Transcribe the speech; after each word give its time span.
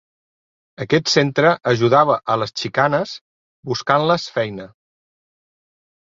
Aquest 0.85 1.11
centre 1.15 1.51
ajudava 1.71 2.15
a 2.33 2.39
les 2.45 2.55
xicanes 2.63 3.13
buscant-les 3.75 4.27
feina. 4.41 4.69